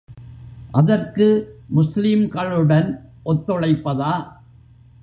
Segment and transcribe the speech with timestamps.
[0.71, 1.27] அதற்கு
[1.75, 2.89] முஸ்லீம்களுடன்
[3.25, 4.13] ஒத்துழைப்பதா?